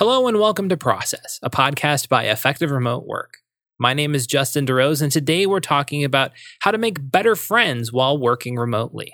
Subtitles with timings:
[0.00, 3.40] Hello and welcome to Process, a podcast by Effective Remote Work.
[3.78, 6.30] My name is Justin DeRose, and today we're talking about
[6.60, 9.12] how to make better friends while working remotely.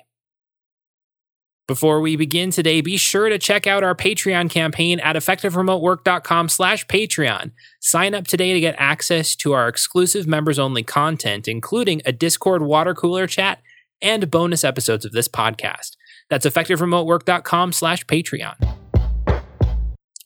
[1.67, 6.87] Before we begin today, be sure to check out our Patreon campaign at effectiveremotework.com slash
[6.87, 7.51] Patreon.
[7.81, 12.95] Sign up today to get access to our exclusive members-only content, including a Discord water
[12.95, 13.61] cooler chat
[14.01, 15.97] and bonus episodes of this podcast.
[16.31, 18.86] That's effectiveremotework.com slash Patreon.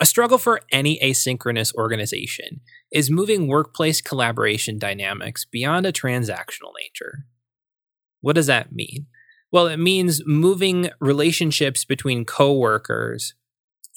[0.01, 7.27] A struggle for any asynchronous organization is moving workplace collaboration dynamics beyond a transactional nature.
[8.23, 9.07] What does that mean?
[9.53, 13.35] Well, it means moving relationships between coworkers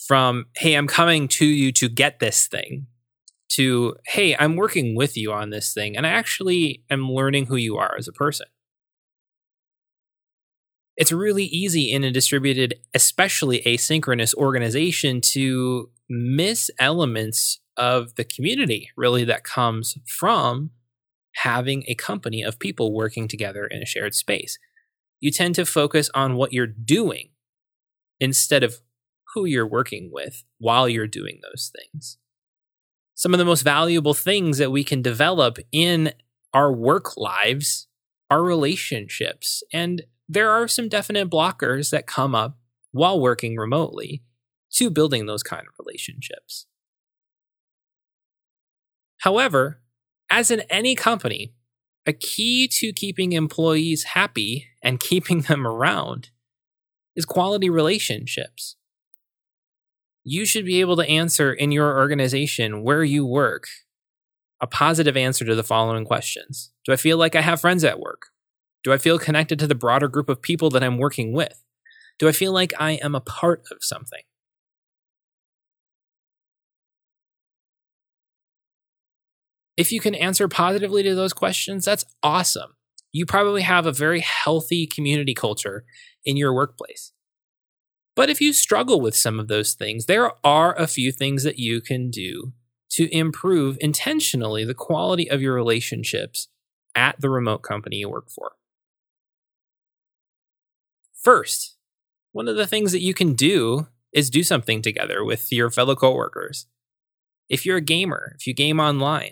[0.07, 2.87] from, hey, I'm coming to you to get this thing,
[3.53, 7.55] to, hey, I'm working with you on this thing, and I actually am learning who
[7.55, 8.47] you are as a person.
[10.95, 18.89] It's really easy in a distributed, especially asynchronous organization to miss elements of the community,
[18.95, 20.69] really, that comes from
[21.37, 24.59] having a company of people working together in a shared space.
[25.19, 27.29] You tend to focus on what you're doing
[28.19, 28.81] instead of
[29.33, 32.17] who you're working with while you're doing those things.
[33.15, 36.13] Some of the most valuable things that we can develop in
[36.53, 37.87] our work lives
[38.29, 39.63] are relationships.
[39.73, 42.57] And there are some definite blockers that come up
[42.91, 44.23] while working remotely
[44.73, 46.65] to building those kind of relationships.
[49.19, 49.81] However,
[50.29, 51.53] as in any company,
[52.05, 56.29] a key to keeping employees happy and keeping them around
[57.15, 58.75] is quality relationships.
[60.23, 63.67] You should be able to answer in your organization where you work
[64.61, 67.99] a positive answer to the following questions Do I feel like I have friends at
[67.99, 68.32] work?
[68.83, 71.63] Do I feel connected to the broader group of people that I'm working with?
[72.19, 74.21] Do I feel like I am a part of something?
[79.75, 82.75] If you can answer positively to those questions, that's awesome.
[83.11, 85.85] You probably have a very healthy community culture
[86.25, 87.11] in your workplace.
[88.15, 91.57] But if you struggle with some of those things, there are a few things that
[91.57, 92.53] you can do
[92.91, 96.49] to improve intentionally the quality of your relationships
[96.93, 98.51] at the remote company you work for.
[101.23, 101.77] First,
[102.33, 105.95] one of the things that you can do is do something together with your fellow
[105.95, 106.67] coworkers.
[107.49, 109.31] If you're a gamer, if you game online,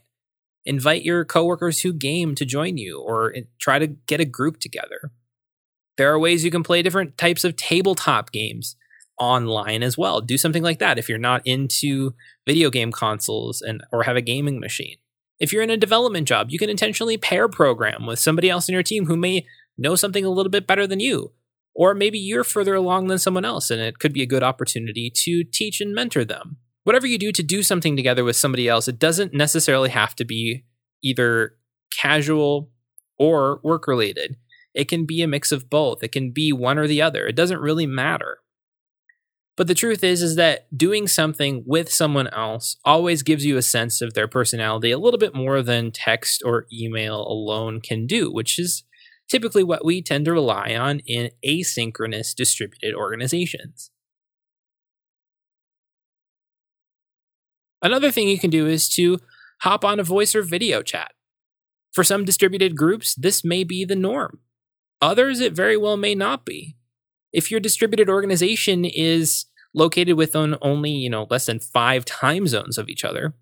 [0.65, 4.59] invite your coworkers who game to join you or eh, try to get a group
[4.59, 5.11] together.
[5.97, 8.75] There are ways you can play different types of tabletop games
[9.19, 10.21] online as well.
[10.21, 12.13] Do something like that if you're not into
[12.47, 14.95] video game consoles and or have a gaming machine.
[15.39, 18.73] If you're in a development job, you can intentionally pair program with somebody else in
[18.73, 19.45] your team who may
[19.77, 21.33] know something a little bit better than you.
[21.73, 25.11] Or maybe you're further along than someone else and it could be a good opportunity
[25.23, 28.87] to teach and mentor them whatever you do to do something together with somebody else,
[28.87, 30.65] it doesn't necessarily have to be
[31.03, 31.55] either
[31.97, 32.69] casual
[33.17, 34.37] or work related.
[34.73, 36.03] It can be a mix of both.
[36.03, 37.27] It can be one or the other.
[37.27, 38.37] It doesn't really matter.
[39.57, 43.61] But the truth is is that doing something with someone else always gives you a
[43.61, 48.31] sense of their personality a little bit more than text or email alone can do,
[48.31, 48.83] which is
[49.31, 53.89] typically what we tend to rely on in asynchronous distributed organizations.
[57.81, 59.19] Another thing you can do is to
[59.61, 61.13] hop on a voice or video chat.
[61.93, 64.39] For some distributed groups, this may be the norm.
[65.01, 66.75] Others, it very well may not be.
[67.31, 72.77] If your distributed organization is located within only, you know, less than five time zones
[72.77, 73.33] of each other,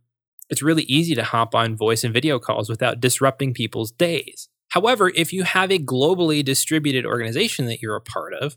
[0.50, 4.50] it's really easy to hop on voice and video calls without disrupting people's days.
[4.70, 8.56] However, if you have a globally distributed organization that you're a part of,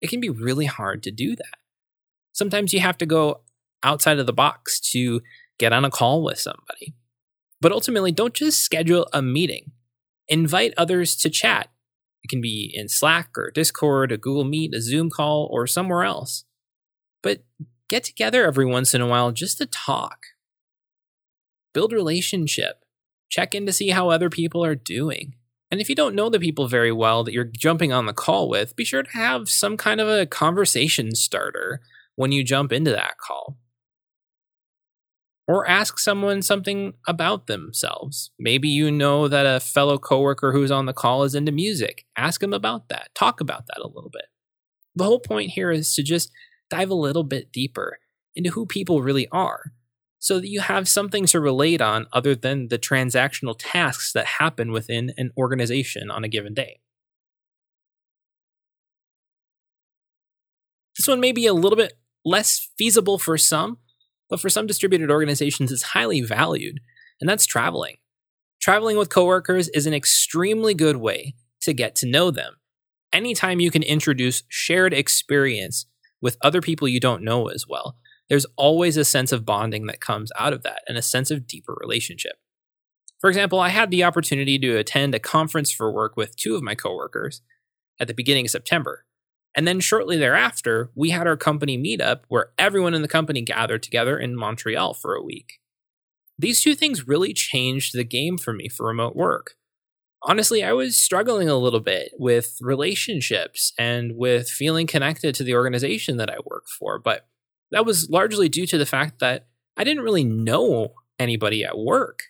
[0.00, 1.58] it can be really hard to do that.
[2.32, 3.42] Sometimes you have to go
[3.82, 5.20] outside of the box to
[5.58, 6.94] get on a call with somebody.
[7.60, 9.72] But ultimately, don't just schedule a meeting.
[10.28, 11.68] Invite others to chat.
[12.24, 16.04] It can be in Slack or Discord, a Google Meet, a Zoom call, or somewhere
[16.04, 16.44] else.
[17.22, 17.44] But
[17.88, 20.18] get together every once in a while just to talk.
[21.74, 22.84] Build relationship.
[23.28, 25.34] Check in to see how other people are doing.
[25.72, 28.50] And if you don't know the people very well that you're jumping on the call
[28.50, 31.80] with, be sure to have some kind of a conversation starter
[32.14, 33.56] when you jump into that call
[35.48, 38.30] or ask someone something about themselves.
[38.38, 42.04] Maybe you know that a fellow coworker who's on the call is into music.
[42.18, 43.08] Ask them about that.
[43.14, 44.26] Talk about that a little bit.
[44.94, 46.30] The whole point here is to just
[46.68, 47.98] dive a little bit deeper
[48.36, 49.72] into who people really are
[50.22, 54.70] so that you have something to relate on other than the transactional tasks that happen
[54.70, 56.78] within an organization on a given day.
[60.96, 63.78] This one may be a little bit less feasible for some,
[64.30, 66.78] but for some distributed organizations, it's highly valued,
[67.20, 67.96] and that's traveling.
[68.60, 72.54] Traveling with coworkers is an extremely good way to get to know them.
[73.12, 75.86] Anytime you can introduce shared experience
[76.20, 77.96] with other people you don't know as well,
[78.32, 81.46] there's always a sense of bonding that comes out of that and a sense of
[81.46, 82.36] deeper relationship.
[83.20, 86.62] For example, I had the opportunity to attend a conference for work with two of
[86.62, 87.42] my coworkers
[88.00, 89.04] at the beginning of September.
[89.54, 93.82] And then shortly thereafter, we had our company meetup where everyone in the company gathered
[93.82, 95.60] together in Montreal for a week.
[96.38, 99.56] These two things really changed the game for me for remote work.
[100.22, 105.54] Honestly, I was struggling a little bit with relationships and with feeling connected to the
[105.54, 107.26] organization that I work for, but
[107.72, 109.46] that was largely due to the fact that
[109.76, 112.20] I didn't really know anybody at work.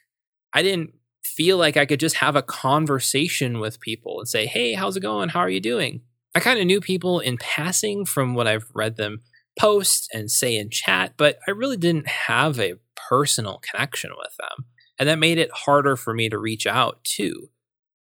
[0.53, 0.95] I didn't
[1.25, 5.01] feel like I could just have a conversation with people and say, Hey, how's it
[5.01, 5.31] going?
[5.31, 6.03] How are you doing?
[6.35, 9.21] I kind of knew people in passing from what I've read them
[9.59, 12.75] post and say in chat, but I really didn't have a
[13.09, 14.67] personal connection with them.
[14.99, 17.51] And that made it harder for me to reach out too.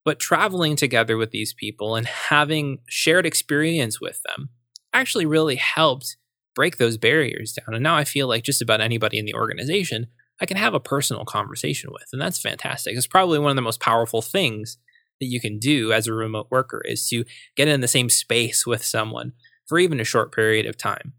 [0.06, 4.50] But traveling together with these people and having shared experience with them
[4.94, 6.18] actually really helped
[6.56, 7.74] break those barriers down.
[7.74, 10.08] And now I feel like just about anybody in the organization
[10.42, 12.08] I can have a personal conversation with.
[12.12, 12.98] And that's fantastic.
[12.98, 14.78] It's probably one of the most powerful things
[15.20, 17.24] that you can do as a remote worker is to
[17.56, 19.34] get in the same space with someone
[19.68, 21.14] for even a short period of time.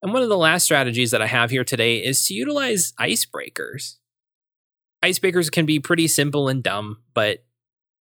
[0.00, 3.96] And one of the last strategies that I have here today is to utilize icebreakers.
[5.04, 7.44] Icebreakers can be pretty simple and dumb, but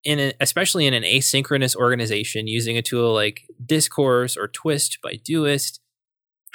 [0.04, 5.80] in especially in an asynchronous organization using a tool like Discourse or Twist by Doist,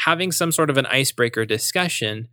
[0.05, 2.29] having some sort of an icebreaker discussion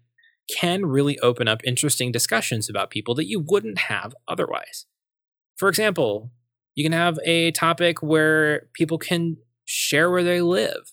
[0.49, 4.87] can really open up interesting discussions about people that you wouldn't have otherwise.
[5.57, 6.31] For example,
[6.75, 10.93] you can have a topic where people can share where they live.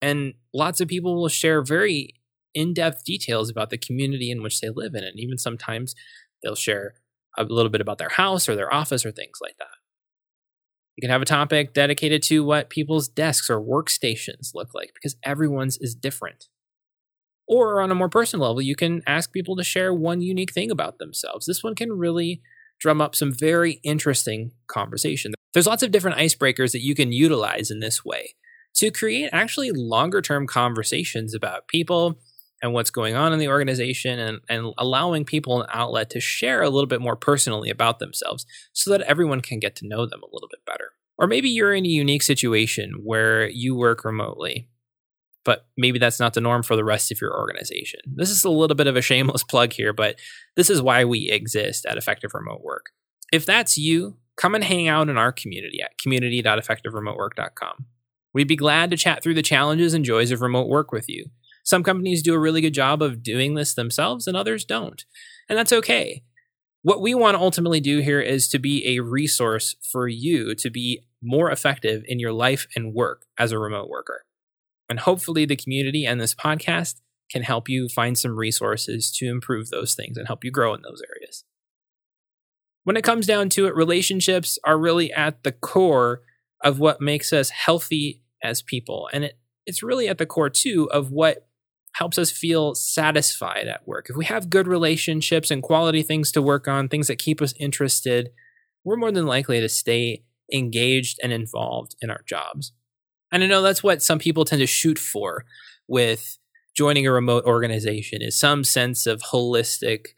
[0.00, 2.14] And lots of people will share very
[2.54, 5.04] in depth details about the community in which they live in.
[5.04, 5.94] And even sometimes
[6.42, 6.94] they'll share
[7.36, 9.68] a little bit about their house or their office or things like that.
[10.96, 15.16] You can have a topic dedicated to what people's desks or workstations look like because
[15.22, 16.48] everyone's is different.
[17.46, 20.70] Or on a more personal level, you can ask people to share one unique thing
[20.70, 21.46] about themselves.
[21.46, 22.40] This one can really
[22.80, 25.34] drum up some very interesting conversation.
[25.52, 28.34] There's lots of different icebreakers that you can utilize in this way
[28.76, 32.18] to create actually longer term conversations about people
[32.62, 36.62] and what's going on in the organization and, and allowing people an outlet to share
[36.62, 40.22] a little bit more personally about themselves so that everyone can get to know them
[40.22, 40.92] a little bit better.
[41.18, 44.68] Or maybe you're in a unique situation where you work remotely
[45.46, 48.00] but maybe that's not the norm for the rest of your organization.
[48.04, 50.16] This is a little bit of a shameless plug here, but
[50.56, 52.86] this is why we exist at Effective Remote Work.
[53.32, 57.86] If that's you, come and hang out in our community at community.effectiveremotework.com.
[58.34, 61.26] We'd be glad to chat through the challenges and joys of remote work with you.
[61.66, 65.04] Some companies do a really good job of doing this themselves, and others don't.
[65.48, 66.22] And that's okay.
[66.82, 70.70] What we want to ultimately do here is to be a resource for you to
[70.70, 74.24] be more effective in your life and work as a remote worker.
[74.88, 77.00] And hopefully, the community and this podcast
[77.32, 80.82] can help you find some resources to improve those things and help you grow in
[80.82, 81.42] those areas.
[82.84, 86.22] When it comes down to it, relationships are really at the core
[86.62, 89.08] of what makes us healthy as people.
[89.12, 91.45] And it, it's really at the core, too, of what
[91.98, 94.10] helps us feel satisfied at work.
[94.10, 97.54] If we have good relationships and quality things to work on, things that keep us
[97.58, 98.30] interested,
[98.84, 102.72] we're more than likely to stay engaged and involved in our jobs.
[103.32, 105.46] And I know that's what some people tend to shoot for
[105.88, 106.36] with
[106.76, 110.08] joining a remote organization is some sense of holistic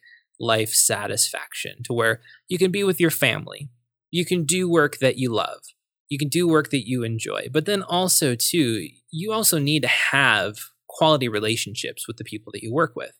[0.41, 3.69] life satisfaction to where you can be with your family.
[4.11, 5.61] You can do work that you love.
[6.09, 7.49] You can do work that you enjoy.
[7.52, 10.57] But then also too, you also need to have
[10.99, 13.12] quality relationships with the people that you work with.